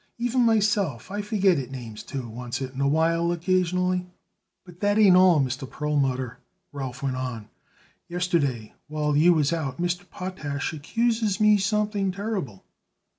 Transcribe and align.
Even 0.17 0.41
myself 0.41 1.11
I 1.11 1.21
forget 1.21 1.59
it 1.59 1.69
names, 1.69 2.01
too, 2.01 2.23
oncet 2.35 2.73
in 2.73 2.81
a 2.81 2.87
while, 2.87 3.31
occasionally." 3.31 4.07
"But 4.65 4.79
that 4.79 4.97
ain't 4.97 5.15
all, 5.15 5.39
Mr. 5.39 5.69
Perlmutter," 5.69 6.39
Ralph 6.71 7.03
went 7.03 7.17
on. 7.17 7.49
"Yesterday, 8.07 8.73
while 8.87 9.15
you 9.15 9.31
was 9.31 9.53
out, 9.53 9.77
Mr. 9.79 10.09
Potash 10.09 10.73
accuses 10.73 11.39
me 11.39 11.59
something 11.59 12.11
terrible." 12.11 12.65